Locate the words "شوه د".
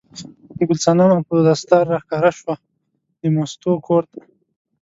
2.39-3.21